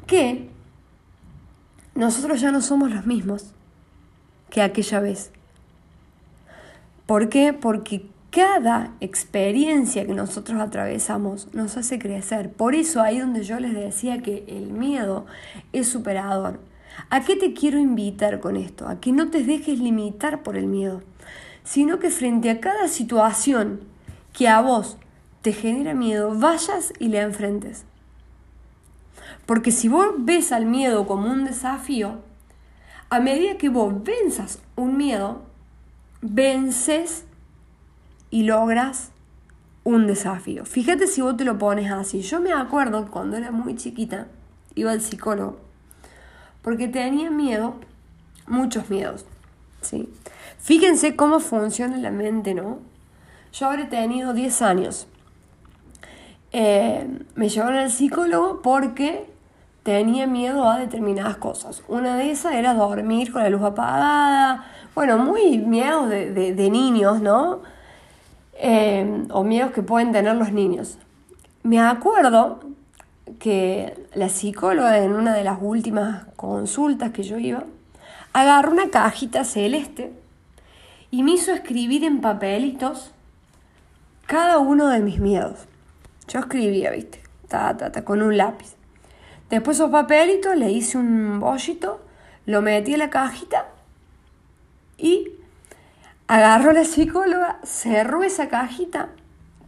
[0.06, 0.50] que
[1.96, 3.54] nosotros ya no somos los mismos
[4.50, 5.32] que aquella vez.
[7.06, 7.54] ¿Por qué?
[7.54, 12.52] Porque cada experiencia que nosotros atravesamos nos hace crecer.
[12.52, 15.26] Por eso ahí donde yo les decía que el miedo
[15.74, 16.60] es superador.
[17.10, 18.88] ¿A qué te quiero invitar con esto?
[18.88, 21.02] A que no te dejes limitar por el miedo,
[21.64, 23.82] sino que frente a cada situación
[24.34, 24.98] que a vos
[25.42, 27.86] te genera miedo, vayas y le enfrentes.
[29.46, 32.20] Porque si vos ves al miedo como un desafío,
[33.10, 35.42] a medida que vos venzas un miedo,
[36.22, 37.26] vences
[38.32, 39.12] y logras
[39.84, 40.66] un desafío.
[40.66, 42.22] Fíjate si vos te lo pones así.
[42.22, 44.28] Yo me acuerdo cuando era muy chiquita
[44.76, 45.58] iba al psicólogo
[46.62, 47.76] porque tenía miedo,
[48.48, 49.26] muchos miedos.
[49.82, 50.10] ¿sí?
[50.58, 52.80] Fíjense cómo funciona la mente, ¿no?
[53.54, 55.08] Yo habré tenido 10 años.
[56.52, 59.30] Eh, me llevaron al psicólogo porque
[59.84, 61.82] tenía miedo a determinadas cosas.
[61.88, 64.66] Una de esas era dormir con la luz apagada.
[64.94, 67.62] Bueno, muy miedo de, de niños, ¿no?
[68.62, 70.98] Eh, o miedos que pueden tener los niños.
[71.64, 72.60] Me acuerdo
[73.40, 77.64] que la psicóloga en una de las últimas consultas que yo iba,
[78.34, 80.12] agarró una cajita celeste
[81.10, 83.12] y me hizo escribir en papelitos
[84.26, 85.60] cada uno de mis miedos.
[86.28, 88.76] Yo escribía, viste, ta, ta, ta, con un lápiz.
[89.50, 92.02] Después esos papelitos le hice un bollito,
[92.46, 93.68] lo metí en la cajita
[94.98, 95.30] y
[96.30, 99.10] Agarró la psicóloga, cerró esa cajita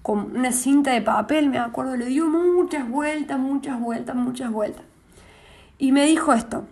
[0.04, 4.84] con una cinta de papel, me acuerdo, le dio muchas vueltas, muchas vueltas, muchas vueltas.
[5.80, 6.68] Y me dijo esto,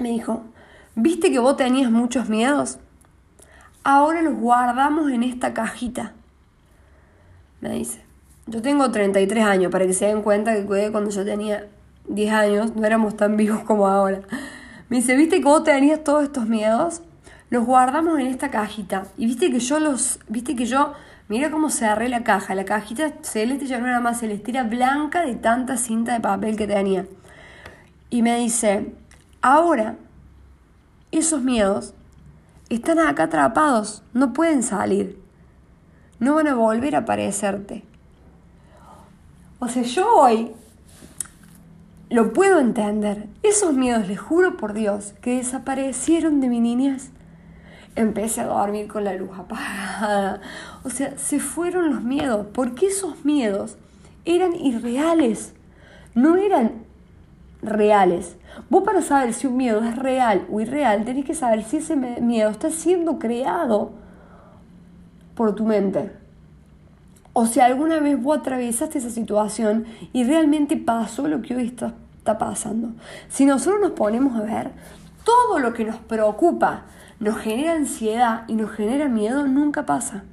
[0.00, 0.42] me dijo,
[0.96, 2.80] ¿viste que vos tenías muchos miedos?
[3.84, 6.12] Ahora los guardamos en esta cajita.
[7.60, 8.04] Me dice,
[8.48, 11.68] yo tengo 33 años, para que se den cuenta que cuando yo tenía
[12.08, 14.22] 10 años no éramos tan vivos como ahora.
[14.88, 17.00] Me dice, ¿viste que vos tenías todos estos miedos?
[17.50, 19.06] Los guardamos en esta cajita.
[19.16, 20.94] Y viste que yo los, viste que yo,
[21.28, 22.54] mira cómo cerré la caja.
[22.54, 26.66] La cajita celeste ya no era más celeste, blanca de tanta cinta de papel que
[26.66, 27.06] tenía.
[28.10, 28.92] Y me dice,
[29.42, 29.96] ahora
[31.12, 31.94] esos miedos
[32.68, 35.20] están acá atrapados, no pueden salir.
[36.18, 37.84] No van a volver a aparecerte.
[39.58, 40.52] O sea, yo hoy
[42.10, 43.28] lo puedo entender.
[43.42, 47.10] Esos miedos, les juro por Dios, que desaparecieron de mi niñez
[47.96, 50.40] empecé a dormir con la luz apagada.
[50.84, 53.76] O sea, se fueron los miedos, porque esos miedos
[54.24, 55.54] eran irreales,
[56.14, 56.84] no eran
[57.62, 58.36] reales.
[58.70, 61.96] Vos para saber si un miedo es real o irreal, tenés que saber si ese
[61.96, 63.92] miedo está siendo creado
[65.34, 66.12] por tu mente.
[67.32, 71.94] O si alguna vez vos atravesaste esa situación y realmente pasó lo que hoy está,
[72.18, 72.92] está pasando.
[73.28, 74.70] Si nosotros nos ponemos a ver,
[75.24, 76.84] todo lo que nos preocupa
[77.24, 80.24] nos genera ansiedad y nos genera miedo, nunca pasa.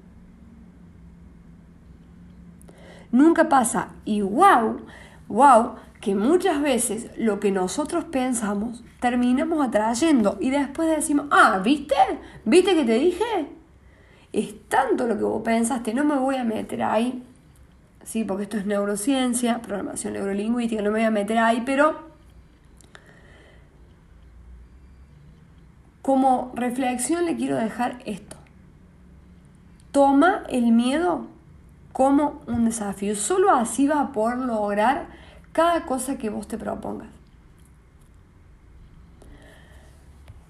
[3.13, 3.93] Nunca pasa.
[4.03, 4.81] Y wow,
[5.29, 11.95] wow, que muchas veces lo que nosotros pensamos terminamos atrayendo y después decimos, ah, ¿viste?
[12.43, 13.47] ¿Viste que te dije?
[14.33, 17.23] Es tanto lo que vos pensaste, no me voy a meter ahí,
[18.03, 22.10] sí, porque esto es neurociencia, programación neurolingüística, no me voy a meter ahí, pero
[26.01, 28.35] Como reflexión le quiero dejar esto.
[29.91, 31.27] Toma el miedo
[31.91, 33.15] como un desafío.
[33.15, 35.07] Solo así vas a poder lograr
[35.51, 37.09] cada cosa que vos te propongas.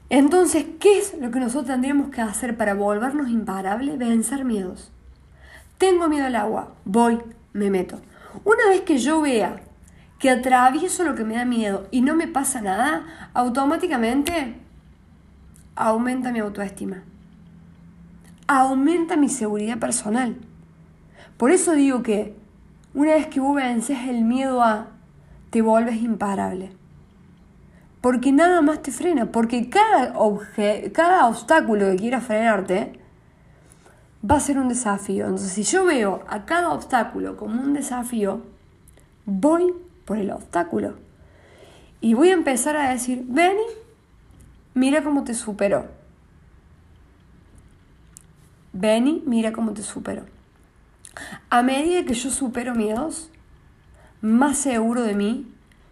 [0.10, 3.98] Entonces, ¿qué es lo que nosotros tendríamos que hacer para volvernos imparables?
[3.98, 4.92] Vencer miedos.
[5.78, 7.20] Tengo miedo al agua, voy,
[7.54, 8.00] me meto.
[8.44, 9.62] Una vez que yo vea
[10.20, 14.56] que atravieso lo que me da miedo y no me pasa nada, automáticamente
[15.76, 17.04] aumenta mi autoestima,
[18.48, 20.36] aumenta mi seguridad personal.
[21.38, 22.36] Por eso digo que
[22.94, 24.88] una vez que vos vences el miedo a,
[25.50, 26.72] te vuelves imparable.
[28.02, 30.14] Porque nada más te frena, porque cada,
[30.92, 33.00] cada obstáculo que quiera frenarte
[34.30, 35.26] va a ser un desafío.
[35.26, 38.42] Entonces, si yo veo a cada obstáculo como un desafío,
[39.26, 39.74] voy
[40.06, 40.96] por el obstáculo.
[42.02, 43.62] Y voy a empezar a decir, Benny,
[44.74, 45.90] mira cómo te supero.
[48.74, 50.26] Benny, mira cómo te supero.
[51.50, 53.30] A medida que yo supero miedos,
[54.22, 55.52] más seguro de mí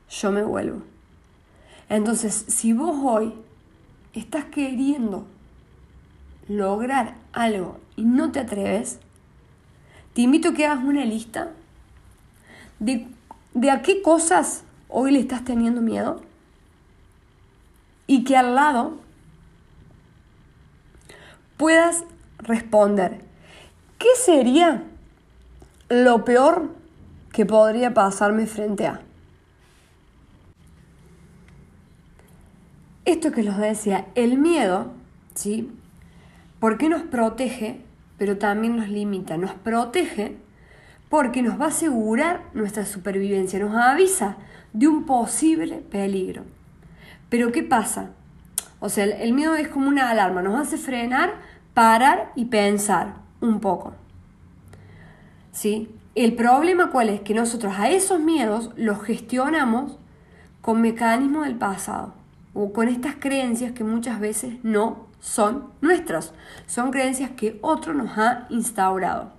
[0.10, 0.84] yo me vuelvo.
[1.90, 3.34] Entonces, si vos hoy
[4.14, 5.26] estás queriendo
[6.48, 9.00] lograr algo y no te atreves,
[10.14, 11.52] te invito a que hagas una lista
[12.80, 13.08] de,
[13.54, 16.22] de a qué cosas hoy le estás teniendo miedo
[18.10, 18.98] y que al lado
[21.58, 22.06] puedas
[22.40, 23.20] responder,
[24.00, 24.84] ¿qué sería
[25.90, 26.72] lo peor
[27.32, 29.02] que podría pasarme frente a?
[33.06, 34.92] Esto que los decía, el miedo,
[35.36, 35.70] ¿sí?
[36.60, 37.80] Porque nos protege,
[38.18, 39.38] pero también nos limita.
[39.38, 40.36] Nos protege
[41.10, 44.38] porque nos va a asegurar nuestra supervivencia, nos avisa
[44.74, 46.44] de un posible peligro.
[47.30, 48.12] Pero ¿qué pasa?
[48.80, 51.34] O sea, el miedo es como una alarma, nos hace frenar,
[51.74, 53.94] parar y pensar un poco.
[55.52, 55.90] ¿Sí?
[56.16, 57.22] El problema cuál es?
[57.22, 59.98] Que nosotros a esos miedos los gestionamos
[60.62, 62.14] con mecanismos del pasado
[62.54, 66.34] o con estas creencias que muchas veces no son nuestras,
[66.66, 69.32] son creencias que otro nos ha instaurado.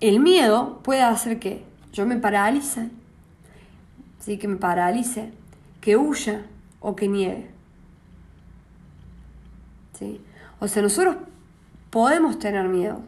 [0.00, 2.90] El miedo puede hacer que yo me paralice,
[4.20, 4.38] ¿sí?
[4.38, 5.32] que me paralice,
[5.84, 6.46] que huya
[6.80, 7.50] o que niegue.
[9.98, 10.18] ¿Sí?
[10.58, 11.16] O sea, nosotros
[11.90, 13.02] podemos tener miedo,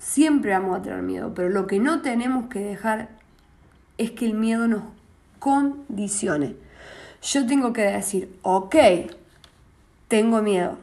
[0.00, 3.10] siempre vamos a tener miedo, pero lo que no tenemos que dejar
[3.98, 4.82] es que el miedo nos
[5.38, 6.56] condicione.
[7.22, 8.74] Yo tengo que decir, ok,
[10.08, 10.78] tengo miedo.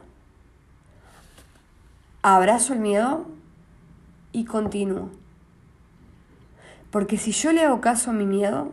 [2.22, 3.26] Abrazo el miedo
[4.32, 5.10] y continúo.
[6.90, 8.72] Porque si yo le hago caso a mi miedo,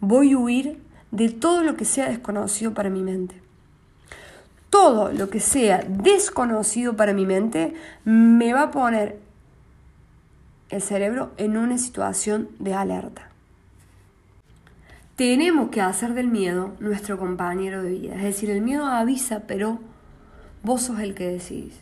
[0.00, 0.83] voy a huir
[1.14, 3.40] de todo lo que sea desconocido para mi mente.
[4.68, 9.18] Todo lo que sea desconocido para mi mente me va a poner
[10.68, 13.30] el cerebro en una situación de alerta
[15.16, 18.14] tenemos que hacer del miedo nuestro compañero de vida.
[18.16, 19.78] Es decir, el miedo avisa, pero
[20.62, 21.74] vos sos el que decidís.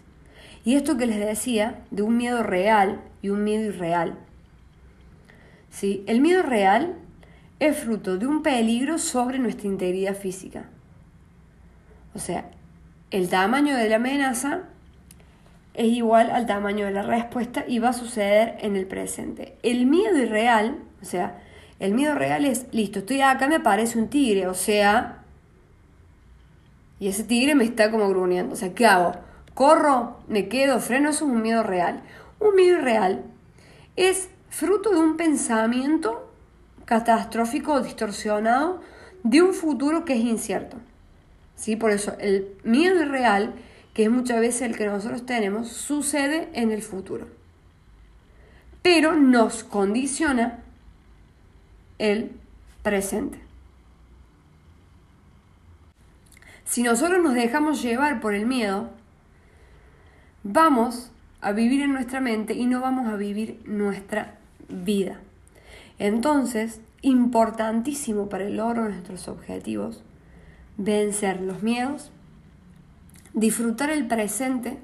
[0.64, 4.18] Y esto que les decía, de un miedo real y un miedo irreal.
[5.70, 6.05] ¿Sí?
[6.07, 6.95] El miedo real
[7.63, 10.65] es fruto de un peligro sobre nuestra integridad física.
[12.13, 12.51] O sea,
[13.13, 14.63] el tamaño de la amenaza
[15.73, 19.55] es igual al tamaño de la respuesta y va a suceder en el presente.
[19.63, 21.41] El miedo irreal, o sea,
[21.79, 25.23] el miedo real es, listo, estoy acá, me aparece un tigre, o sea,
[26.99, 29.13] y ese tigre me está como gruñendo, o sea, ¿qué hago?
[29.55, 30.19] ¿Corro?
[30.27, 30.81] ¿Me quedo?
[30.81, 31.11] ¿Freno?
[31.11, 32.03] Eso es un miedo real.
[32.41, 33.23] Un miedo real
[33.95, 36.32] es fruto de un pensamiento
[36.93, 38.82] catastrófico o distorsionado
[39.22, 40.76] de un futuro que es incierto.
[41.57, 41.74] ¿Sí?
[41.74, 43.55] Por eso el miedo irreal,
[43.95, 47.28] que es muchas veces el que nosotros tenemos, sucede en el futuro.
[48.82, 50.59] Pero nos condiciona
[51.99, 52.32] el
[52.82, 53.40] presente.
[56.66, 58.90] Si nosotros nos dejamos llevar por el miedo,
[60.43, 64.36] vamos a vivir en nuestra mente y no vamos a vivir nuestra
[64.68, 65.20] vida.
[65.99, 70.03] Entonces, importantísimo para el logro de nuestros objetivos,
[70.76, 72.11] vencer los miedos,
[73.34, 74.78] disfrutar el presente,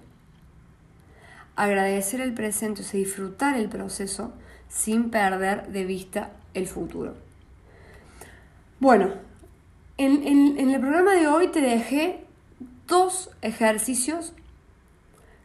[1.56, 4.32] agradecer el presente, o sea, disfrutar el proceso
[4.68, 7.14] sin perder de vista el futuro.
[8.80, 9.12] Bueno,
[9.96, 12.24] en, el programa de hoy te dejé
[12.86, 14.32] dos ejercicios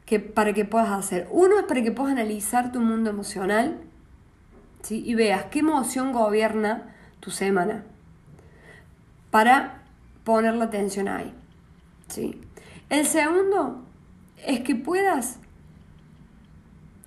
[0.05, 1.27] que, para que puedas hacer.
[1.31, 3.79] Uno es para que puedas analizar tu mundo emocional
[4.83, 5.03] ¿sí?
[5.05, 7.83] y veas qué emoción gobierna tu semana
[9.31, 9.81] para
[10.23, 11.33] poner la atención ahí.
[12.07, 12.39] ¿sí?
[12.89, 13.83] El segundo
[14.45, 15.39] es que puedas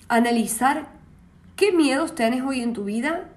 [0.09, 0.89] analizar
[1.55, 3.29] qué miedos tenés hoy en tu vida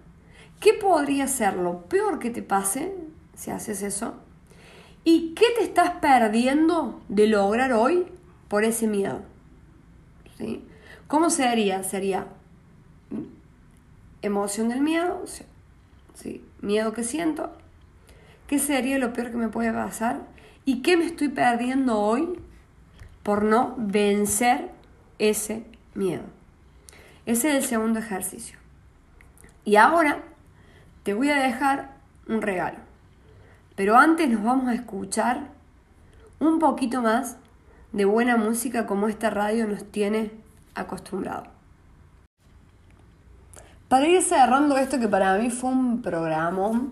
[0.60, 2.94] ¿Qué podría ser lo peor que te pase
[3.34, 4.16] si haces eso?
[5.06, 8.08] ¿Y qué te estás perdiendo de lograr hoy
[8.50, 9.22] por ese miedo?
[10.38, 10.66] ¿Sí?
[11.08, 11.84] ¿Cómo sería?
[11.84, 12.28] Sería
[14.22, 15.24] emoción del miedo,
[16.14, 16.44] ¿sí?
[16.62, 17.52] miedo que siento.
[18.48, 20.22] ¿Qué sería lo peor que me puede pasar?
[20.66, 22.40] ¿Y qué me estoy perdiendo hoy
[23.24, 24.72] por no vencer
[25.20, 26.24] ese miedo?
[27.26, 28.58] Ese es el segundo ejercicio.
[29.66, 30.24] Y ahora
[31.04, 31.92] te voy a dejar
[32.28, 32.80] un regalo.
[33.76, 35.48] Pero antes nos vamos a escuchar
[36.40, 37.38] un poquito más
[37.92, 40.32] de buena música como esta radio nos tiene
[40.76, 41.59] acostumbrado.
[43.90, 46.84] Para ir cerrando esto que para mí fue un programa,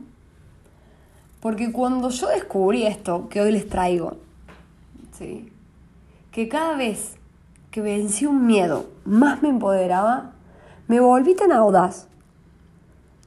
[1.39, 4.17] porque cuando yo descubrí esto que hoy les traigo,
[5.15, 5.53] ¿sí?
[6.31, 7.15] que cada vez
[7.69, 10.31] que vencí un miedo más me empoderaba,
[10.87, 12.07] me volví tan audaz,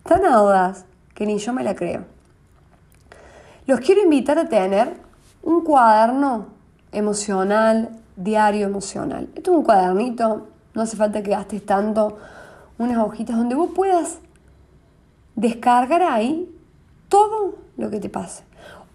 [0.02, 2.06] tan audaz que ni yo me la creo.
[3.66, 4.96] Los quiero invitar a tener
[5.44, 6.46] un cuaderno
[6.90, 9.28] emocional, diario emocional.
[9.36, 12.18] Esto es un cuadernito, no hace falta que gastes tanto,
[12.80, 14.20] unas hojitas donde vos puedas
[15.36, 16.50] descargar ahí
[17.10, 18.42] todo lo que te pase.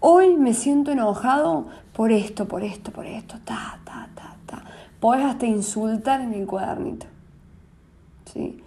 [0.00, 4.64] Hoy me siento enojado por esto, por esto, por esto, ta, ta, ta, ta.
[4.98, 7.06] Podés hasta insultar en el cuadernito.
[8.32, 8.60] ¿Sí?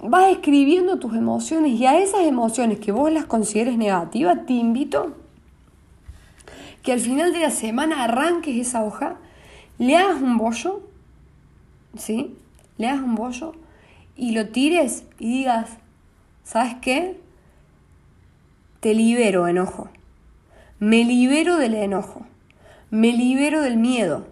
[0.00, 5.16] Vas escribiendo tus emociones y a esas emociones que vos las consideres negativas, te invito
[6.84, 9.16] que al final de la semana arranques esa hoja,
[9.78, 10.82] le hagas un bollo,
[11.96, 12.36] ¿sí?
[12.78, 13.54] Le hagas un bollo
[14.20, 15.70] y lo tires y digas,
[16.44, 17.18] ¿sabes qué?
[18.80, 19.88] Te libero enojo.
[20.78, 22.26] Me libero del enojo.
[22.90, 24.26] Me libero del miedo.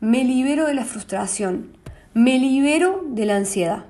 [0.00, 1.76] Me libero de la frustración.
[2.14, 3.84] Me libero de la ansiedad.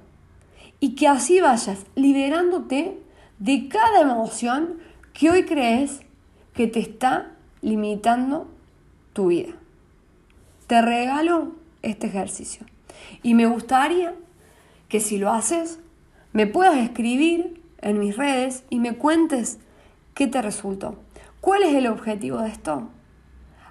[0.80, 2.99] Y que así vayas liberándote
[3.38, 4.80] de cada emoción
[5.14, 6.01] que hoy crees
[6.53, 7.32] que te está
[7.62, 8.49] limitando
[9.14, 9.55] tu vida.
[10.66, 12.66] Te regalo este ejercicio.
[13.22, 14.14] Y me gustaría
[14.89, 15.80] que si lo haces,
[16.32, 19.59] me puedas escribir en mis redes y me cuentes
[20.14, 20.97] qué te resultó.
[21.41, 22.89] ¿Cuál es el objetivo de esto?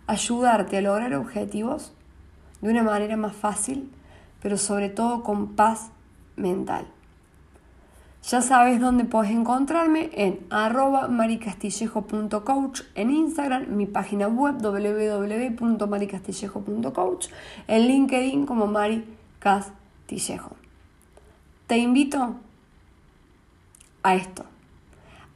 [0.07, 1.93] Ayudarte a lograr objetivos
[2.61, 3.91] de una manera más fácil,
[4.41, 5.91] pero sobre todo con paz
[6.35, 6.87] mental.
[8.23, 17.27] Ya sabes dónde puedes encontrarme en arroba maricastillejo.coach en Instagram, mi página web www.maricastillejo.coach,
[17.67, 19.05] en LinkedIn como Mari
[19.39, 20.66] Castillejo.
[21.67, 22.37] Te invito
[24.01, 24.45] a esto,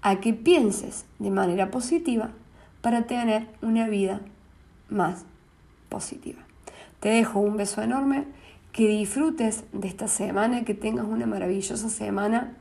[0.02, 2.30] a que pienses de manera positiva
[2.82, 4.22] para tener una vida
[4.88, 5.26] más
[5.90, 6.40] positiva.
[7.02, 8.26] Te dejo un beso enorme,
[8.72, 12.56] que disfrutes de esta semana, que tengas una maravillosa semana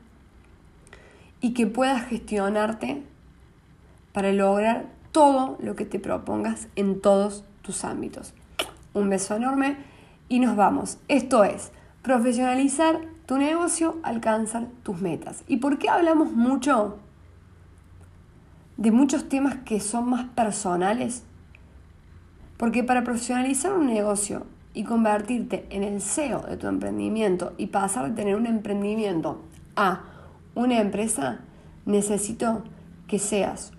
[1.39, 3.03] y que puedas gestionarte
[4.11, 8.33] para lograr todo lo que te propongas en todos tus ámbitos.
[8.93, 9.77] Un beso enorme
[10.27, 10.97] y nos vamos.
[11.07, 12.99] Esto es profesionalizar
[13.31, 15.45] tu negocio, alcanzar tus metas.
[15.47, 16.97] ¿Y por qué hablamos mucho
[18.75, 21.23] de muchos temas que son más personales?
[22.57, 28.09] Porque para profesionalizar un negocio y convertirte en el CEO de tu emprendimiento y pasar
[28.09, 29.41] de tener un emprendimiento
[29.77, 30.01] a
[30.53, 31.39] una empresa,
[31.85, 32.65] necesito
[33.07, 33.71] que seas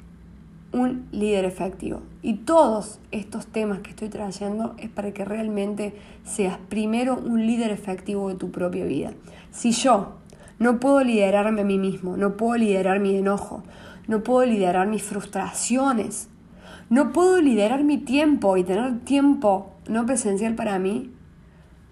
[0.73, 2.01] un líder efectivo.
[2.23, 5.95] Y todos estos temas que estoy trayendo es para que realmente
[6.25, 9.13] seas primero un líder efectivo de tu propia vida.
[9.51, 10.15] Si yo
[10.59, 13.63] no puedo liderarme a mí mismo, no puedo liderar mi enojo,
[14.09, 16.29] no puedo liderar mis frustraciones,
[16.89, 21.11] no puedo liderar mi tiempo y tener tiempo no presencial para mí,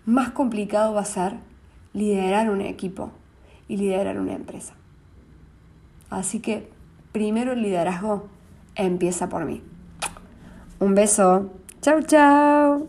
[0.06, 1.34] más complicado va a ser
[1.92, 3.10] liderar un equipo
[3.68, 4.74] y liderar una empresa.
[6.08, 6.68] Así que
[7.12, 8.28] primero el liderazgo
[8.74, 9.62] empieza por mí.
[10.78, 11.50] Un beso.
[11.80, 12.88] Chau, chau.